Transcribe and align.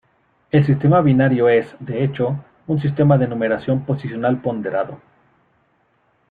El 0.49 0.65
sistema 0.65 0.99
binario 1.01 1.47
es, 1.47 1.67
de 1.79 2.03
hecho, 2.03 2.43
un 2.65 2.81
sistema 2.81 3.19
de 3.19 3.27
numeración 3.27 3.85
posicional 3.85 4.41
ponderado. 4.41 4.97